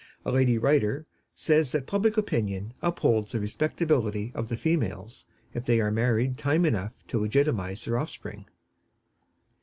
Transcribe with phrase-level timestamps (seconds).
[0.25, 1.05] A lady writer
[1.35, 6.65] says that public opinion upholds the respectability of the females if they are married time
[6.65, 8.47] enough to legitimatize their offspring.